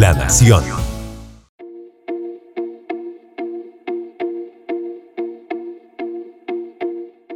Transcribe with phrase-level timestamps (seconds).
[0.00, 0.64] La Nación.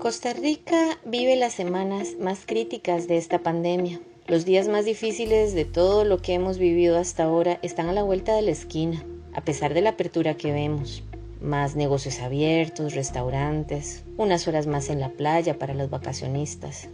[0.00, 4.00] Costa Rica vive las semanas más críticas de esta pandemia.
[4.26, 8.02] Los días más difíciles de todo lo que hemos vivido hasta ahora están a la
[8.02, 9.04] vuelta de la esquina,
[9.34, 11.04] a pesar de la apertura que vemos.
[11.40, 16.88] Más negocios abiertos, restaurantes, unas horas más en la playa para los vacacionistas.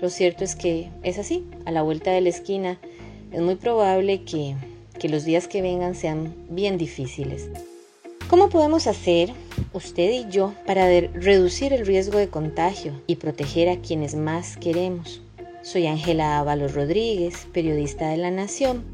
[0.00, 2.80] Lo cierto es que es así, a la vuelta de la esquina
[3.36, 4.56] es muy probable que,
[5.10, 7.50] los días que vengan sean bien difíciles.
[8.30, 9.30] ¿Cómo podemos hacer,
[9.74, 15.20] usted y yo, para reducir el riesgo de contagio y proteger a quienes más queremos?
[15.62, 18.84] Soy Ángela Ábalos Rodríguez, periodista de La Nación,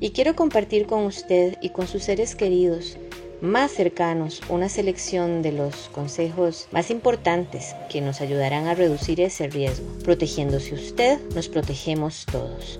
[0.00, 2.96] y quiero compartir con usted y con sus seres queridos
[3.42, 9.48] más cercanos una selección de los consejos más importantes que nos ayudarán a reducir ese
[9.48, 9.84] riesgo.
[10.04, 12.78] Protegiéndose usted, nos protegemos todos.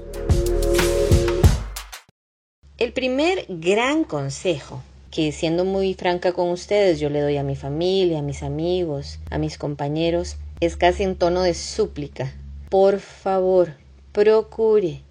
[2.82, 4.82] El primer gran consejo
[5.12, 9.20] que siendo muy franca con ustedes yo le doy a mi familia, a mis amigos,
[9.30, 12.34] a mis compañeros, es casi en tono de súplica.
[12.70, 13.74] Por favor,
[14.10, 15.02] procure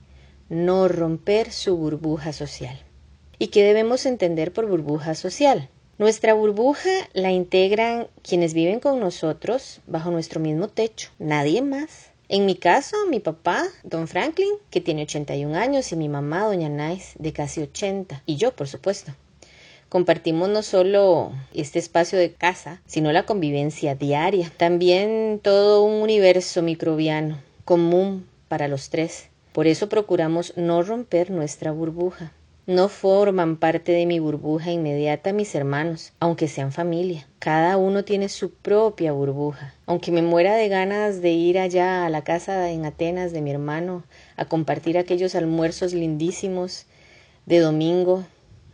[0.50, 2.78] no romper su burbuja social
[3.40, 5.70] y qué debemos entender por burbuja social.
[5.98, 12.11] Nuestra burbuja la integran quienes viven con nosotros bajo nuestro mismo techo, nadie más.
[12.34, 16.70] En mi caso, mi papá, don Franklin, que tiene 81 años, y mi mamá, doña
[16.70, 19.12] Nice, de casi 80, y yo, por supuesto.
[19.90, 26.62] Compartimos no solo este espacio de casa, sino la convivencia diaria, también todo un universo
[26.62, 29.28] microbiano común para los tres.
[29.52, 32.32] Por eso procuramos no romper nuestra burbuja.
[32.72, 37.28] No forman parte de mi burbuja inmediata mis hermanos, aunque sean familia.
[37.40, 39.76] Cada uno tiene su propia burbuja.
[39.88, 43.52] Aunque me muera de ganas de ir allá a la casa en Atenas de mi
[43.52, 44.06] hermano
[44.38, 46.86] a compartir aquellos almuerzos lindísimos
[47.46, 48.24] de domingo,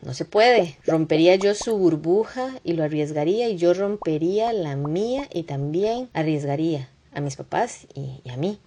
[0.03, 0.78] no se puede.
[0.86, 6.88] Rompería yo su burbuja y lo arriesgaría y yo rompería la mía y también arriesgaría
[7.13, 8.59] a mis papás y, y a mí.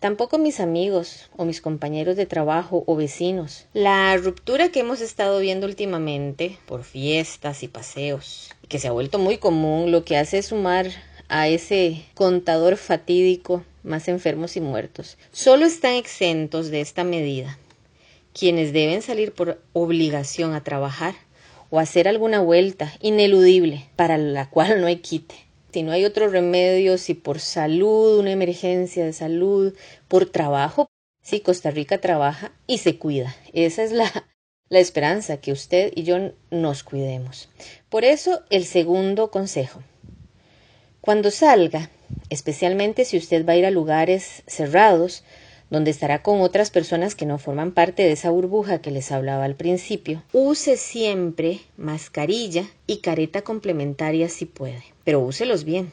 [0.00, 3.66] Tampoco mis amigos o mis compañeros de trabajo o vecinos.
[3.72, 9.18] La ruptura que hemos estado viendo últimamente por fiestas y paseos, que se ha vuelto
[9.18, 10.86] muy común, lo que hace es sumar
[11.28, 15.16] a ese contador fatídico más enfermos y muertos.
[15.32, 17.58] Solo están exentos de esta medida
[18.38, 21.14] quienes deben salir por obligación a trabajar
[21.70, 25.45] o hacer alguna vuelta ineludible para la cual no hay quite
[25.76, 29.74] si no hay otro remedio, si por salud, una emergencia de salud,
[30.08, 30.88] por trabajo,
[31.22, 33.36] si Costa Rica trabaja y se cuida.
[33.52, 34.10] Esa es la,
[34.70, 37.50] la esperanza, que usted y yo nos cuidemos.
[37.90, 39.82] Por eso, el segundo consejo.
[41.02, 41.90] Cuando salga,
[42.30, 45.24] especialmente si usted va a ir a lugares cerrados,
[45.70, 49.44] donde estará con otras personas que no forman parte de esa burbuja que les hablaba
[49.44, 50.22] al principio.
[50.32, 55.90] Use siempre mascarilla y careta complementaria si puede, pero úselos bien.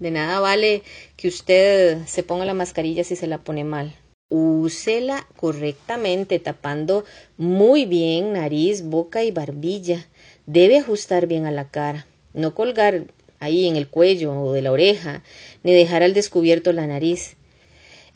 [0.00, 0.82] De nada vale
[1.16, 3.94] que usted se ponga la mascarilla si se la pone mal.
[4.28, 7.04] Úsela correctamente, tapando
[7.36, 10.06] muy bien nariz, boca y barbilla.
[10.46, 13.04] Debe ajustar bien a la cara, no colgar
[13.38, 15.22] ahí en el cuello o de la oreja,
[15.62, 17.36] ni dejar al descubierto la nariz.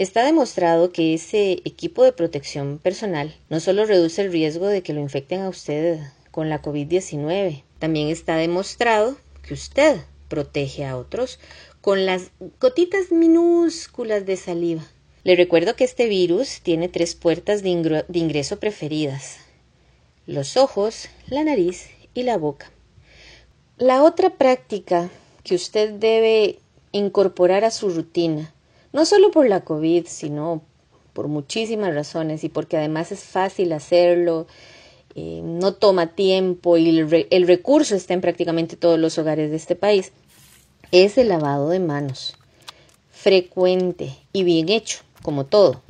[0.01, 4.95] Está demostrado que ese equipo de protección personal no solo reduce el riesgo de que
[4.95, 5.99] lo infecten a usted
[6.31, 11.39] con la COVID-19, también está demostrado que usted protege a otros
[11.83, 14.87] con las gotitas minúsculas de saliva.
[15.23, 19.41] Le recuerdo que este virus tiene tres puertas de, ingreso preferidas,
[20.27, 22.71] los ojos, la nariz y la boca.
[23.77, 25.11] La otra práctica
[25.45, 26.59] que usted debe
[26.91, 28.55] incorporar a su rutina
[28.93, 30.63] no solo por la COVID, sino
[31.13, 34.47] por muchísimas razones y porque además es fácil hacerlo,
[35.15, 39.57] eh, no toma tiempo y el, el recurso está en prácticamente todos los hogares de
[39.57, 40.13] este país,
[40.93, 42.37] es el lavado de manos,
[43.11, 45.83] frecuente y bien hecho, como todo.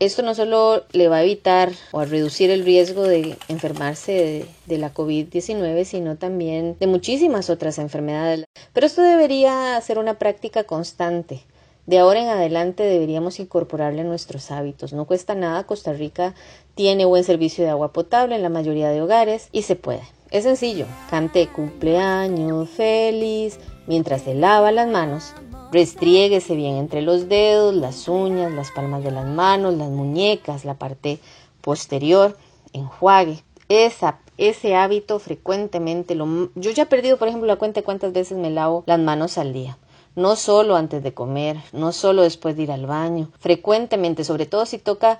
[0.00, 4.46] Esto no solo le va a evitar o a reducir el riesgo de enfermarse de,
[4.66, 8.44] de la COVID-19, sino también de muchísimas otras enfermedades.
[8.72, 11.42] Pero esto debería ser una práctica constante
[11.88, 14.92] de ahora en adelante deberíamos incorporarle a nuestros hábitos.
[14.92, 16.34] No cuesta nada, Costa Rica
[16.74, 20.02] tiene buen servicio de agua potable en la mayoría de hogares y se puede.
[20.30, 25.32] Es sencillo, cante cumpleaños feliz mientras se lava las manos.
[25.72, 30.74] Restriéguese bien entre los dedos, las uñas, las palmas de las manos, las muñecas, la
[30.74, 31.18] parte
[31.62, 32.36] posterior,
[32.74, 33.42] enjuague.
[33.70, 38.12] Esa, ese hábito frecuentemente lo, yo ya he perdido, por ejemplo, la cuenta de cuántas
[38.12, 39.78] veces me lavo las manos al día
[40.18, 44.66] no solo antes de comer, no solo después de ir al baño, frecuentemente, sobre todo
[44.66, 45.18] si toca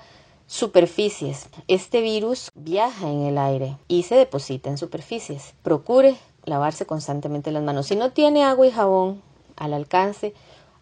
[0.50, 1.50] Superficies.
[1.68, 5.52] Este virus viaja en el aire y se deposita en superficies.
[5.62, 6.16] Procure
[6.46, 7.88] lavarse constantemente las manos.
[7.88, 9.20] Si no tiene agua y jabón
[9.56, 10.32] al alcance,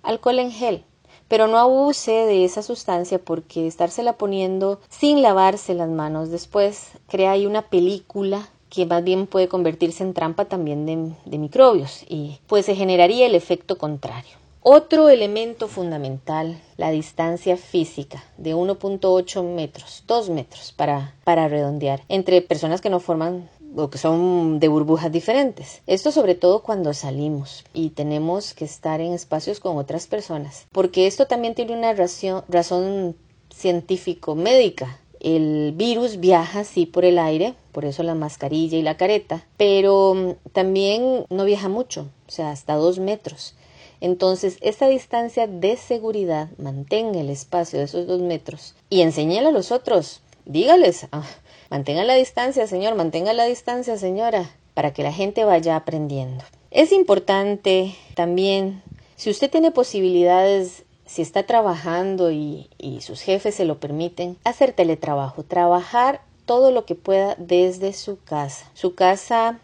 [0.05, 0.85] alcohol en gel.
[1.27, 7.33] Pero no abuse de esa sustancia porque estársela poniendo sin lavarse las manos después crea
[7.33, 10.87] ahí una película que más bien puede convertirse en trampa también
[11.25, 14.33] de, microbios y pues se generaría el efecto contrario.
[14.69, 22.43] Otro elemento fundamental, la distancia física de 1.8 metros, 2 metros para, para redondear, entre
[22.43, 25.83] personas que no forman o que son de burbujas diferentes.
[25.87, 31.07] Esto sobre todo cuando salimos y tenemos que estar en espacios con otras personas, porque
[31.07, 33.17] esto también tiene una razón, razón
[33.51, 34.99] científico-médica.
[35.26, 40.14] El virus viaja sí por el aire, por eso la mascarilla y la careta, pero
[40.14, 43.56] mm, también no viaja mucho, o sea, hasta dos metros.
[44.00, 49.50] Entonces, esta distancia de seguridad, mantenga el espacio de esos dos metros y enséñale a
[49.50, 50.20] los otros.
[50.44, 51.26] Dígales, ah,
[51.70, 56.44] mantenga la distancia, señor, mantenga la distancia, señora, para que la gente vaya aprendiendo.
[56.70, 58.81] Es importante también,
[59.17, 64.73] si usted tiene posibilidades, si está trabajando y, y sus jefes se lo permiten, hacer
[64.73, 68.70] teletrabajo, trabajar todo lo que pueda desde su casa.
[68.75, 69.58] Su casa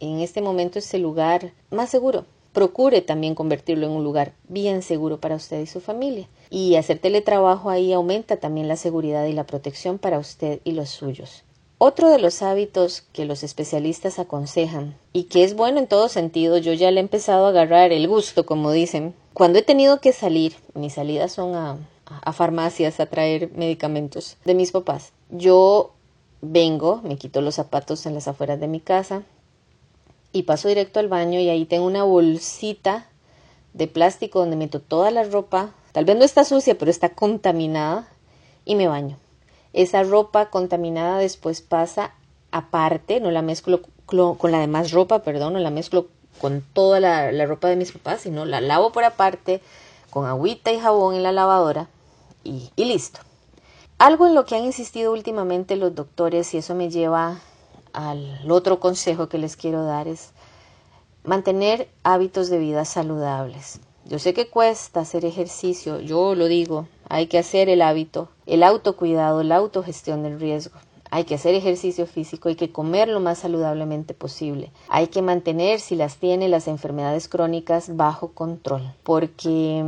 [0.00, 2.24] en este momento es el lugar más seguro
[2.54, 6.28] procure también convertirlo en un lugar bien seguro para usted y su familia.
[6.48, 10.88] Y hacer teletrabajo ahí aumenta también la seguridad y la protección para usted y los
[10.88, 11.42] suyos.
[11.86, 16.56] Otro de los hábitos que los especialistas aconsejan y que es bueno en todo sentido,
[16.56, 20.14] yo ya le he empezado a agarrar el gusto, como dicen, cuando he tenido que
[20.14, 21.76] salir, mis salidas son a,
[22.06, 25.12] a farmacias a traer medicamentos de mis papás.
[25.28, 25.92] Yo
[26.40, 29.22] vengo, me quito los zapatos en las afueras de mi casa,
[30.32, 33.10] y paso directo al baño y ahí tengo una bolsita
[33.74, 35.74] de plástico donde meto toda la ropa.
[35.92, 38.08] Tal vez no está sucia, pero está contaminada
[38.64, 39.18] y me baño.
[39.74, 42.14] Esa ropa contaminada después pasa
[42.52, 46.06] aparte, no la mezclo con la demás ropa, perdón, no la mezclo
[46.40, 49.60] con toda la, ropa de mis papás, sino la lavo por aparte
[50.10, 51.88] con agüita y jabón en la lavadora
[52.44, 53.20] y, y listo.
[53.98, 57.40] Algo en lo que han insistido últimamente los doctores, y eso me lleva
[57.92, 60.30] al otro consejo que les quiero dar es
[61.24, 63.80] mantener hábitos de vida saludables.
[64.04, 68.62] Yo sé que cuesta hacer ejercicio, yo lo digo, hay que hacer el hábito, el
[68.62, 70.78] autocuidado, la autogestión del riesgo.
[71.10, 74.70] Hay que hacer ejercicio físico, hay que comer lo más saludablemente posible.
[74.88, 79.84] Hay que mantener, si las tiene, las enfermedades crónicas bajo control, porque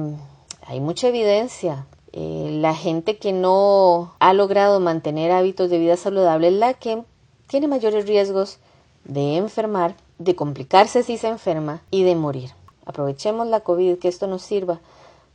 [0.67, 1.87] hay mucha evidencia.
[2.13, 7.03] Eh, la gente que no ha logrado mantener hábitos de vida saludables es la que
[7.47, 8.59] tiene mayores riesgos
[9.05, 12.51] de enfermar, de complicarse si se enferma y de morir.
[12.85, 14.81] Aprovechemos la COVID, que esto nos sirva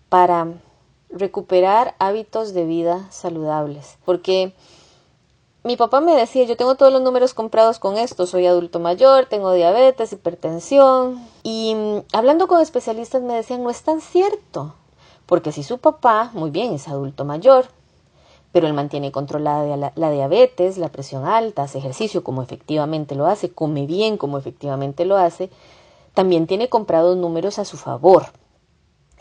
[0.10, 0.48] para
[1.14, 3.98] recuperar hábitos de vida saludables.
[4.06, 4.54] Porque
[5.64, 9.28] mi papá me decía, yo tengo todos los números comprados con esto, soy adulto mayor,
[9.28, 11.24] tengo diabetes, hipertensión.
[11.44, 14.74] Y mm, hablando con especialistas me decían, no es tan cierto.
[15.26, 17.68] Porque si su papá, muy bien, es adulto mayor,
[18.52, 23.52] pero él mantiene controlada la, diabetes, la presión alta, hace ejercicio como efectivamente lo hace,
[23.54, 25.50] come bien como efectivamente lo hace,
[26.14, 28.26] también tiene comprados números a su favor.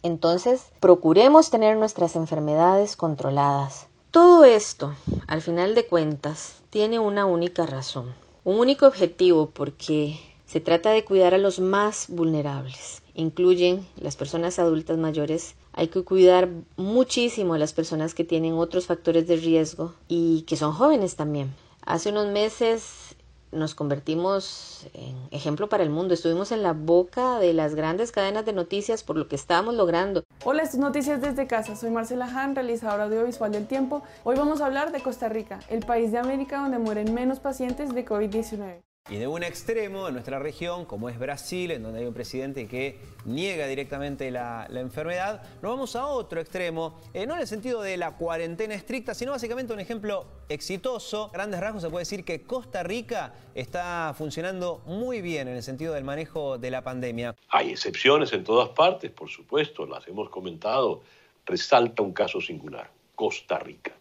[0.03, 3.87] Entonces, procuremos tener nuestras enfermedades controladas.
[4.11, 4.95] Todo esto,
[5.27, 8.15] al final de cuentas, tiene una única razón,
[8.45, 13.03] un único objetivo, porque se trata de cuidar a los más vulnerables.
[13.15, 18.87] Incluyen las personas adultas mayores hay que cuidar muchísimo a las personas que tienen otros
[18.87, 21.55] factores de riesgo y que son jóvenes también.
[21.83, 23.10] Hace unos meses
[23.53, 26.15] nos convertimos en ejemplo para el mundo.
[26.15, 30.25] Estuvimos en la boca de las grandes cadenas de noticias por lo que estábamos logrando.
[30.45, 31.77] Hola, estas noticias desde casa.
[31.77, 34.03] Soy Marcela Han, realizadora audiovisual del tiempo.
[34.25, 37.95] Hoy vamos a hablar de Costa Rica, el país de América donde mueren menos pacientes
[37.95, 38.90] de COVID-19.
[39.09, 42.69] Y de un extremo de nuestra región, como es Brasil, en donde hay un presidente
[42.69, 47.83] que niega directamente la, enfermedad, nos vamos a otro extremo, eh, no en el sentido
[47.83, 51.29] de la cuarentena estricta, sino básicamente un ejemplo exitoso.
[51.33, 55.95] grandes rasgos se puede decir que Costa Rica está funcionando muy bien en el sentido
[55.95, 57.35] del manejo de la pandemia.
[57.49, 61.01] Hay excepciones en todas partes, por supuesto, las hemos comentado.
[61.47, 63.93] Resalta un caso singular, Costa Rica.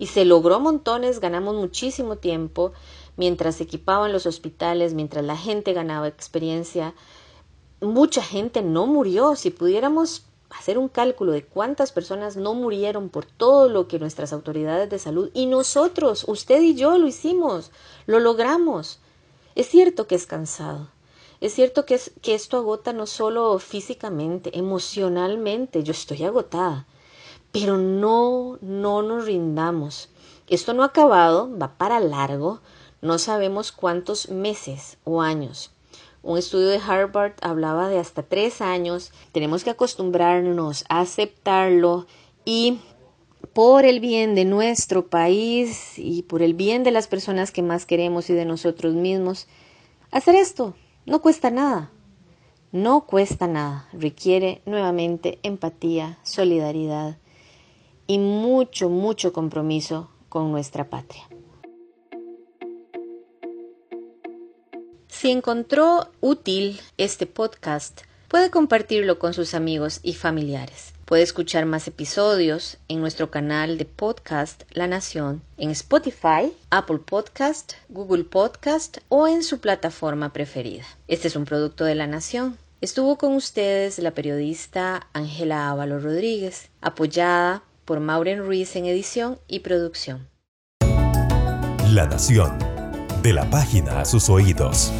[0.00, 2.72] Y se logró montones, ganamos muchísimo tiempo
[3.18, 6.94] mientras se equipaban los hospitales, mientras la gente ganaba experiencia,
[7.80, 9.36] mucha gente no murió.
[9.36, 14.32] Si pudiéramos hacer un cálculo de cuántas personas no murieron por todo lo que nuestras
[14.32, 17.72] autoridades de salud y nosotros, usted y yo lo hicimos,
[18.06, 19.00] lo logramos.
[19.56, 20.88] Es cierto que es cansado.
[21.40, 25.82] Es cierto que, que esto agota no solo físicamente, emocionalmente.
[25.82, 26.86] Yo estoy agotada
[27.52, 30.08] Pero no, no nos rindamos.
[30.48, 32.60] Esto no ha acabado, va para largo,
[33.00, 35.72] no sabemos cuántos meses o años.
[36.22, 39.12] Un estudio de Harvard hablaba de hasta tres años.
[39.32, 42.06] Tenemos que acostumbrarnos a aceptarlo
[42.44, 42.80] y
[43.52, 47.86] por el bien de nuestro país y por el bien de las personas que más
[47.86, 49.46] queremos y de nosotros mismos,
[50.10, 50.74] hacer esto
[51.06, 51.90] no cuesta nada.
[52.72, 53.88] No cuesta nada.
[53.92, 57.16] Requiere nuevamente empatía, solidaridad
[58.06, 61.27] y mucho, mucho compromiso con nuestra patria.
[65.28, 70.94] Si encontró útil este podcast, puede compartirlo con sus amigos y familiares.
[71.04, 77.74] Puede escuchar más episodios en nuestro canal de podcast La Nación, en Spotify, Apple Podcast,
[77.90, 80.84] Google Podcast o en su plataforma preferida.
[81.08, 82.56] Este es un producto de La Nación.
[82.80, 89.60] Estuvo con ustedes la periodista Ángela Ávalo Rodríguez, apoyada por Maureen Ruiz en edición y
[89.60, 90.26] producción.
[91.92, 92.56] La Nación.
[93.22, 94.90] De la página a sus oídos.